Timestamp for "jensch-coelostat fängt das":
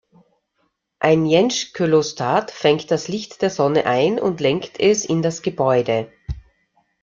1.27-3.07